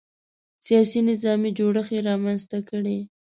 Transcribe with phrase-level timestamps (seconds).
[0.65, 2.97] سیاسي نظامي جوړښت یې رامنځته کړی.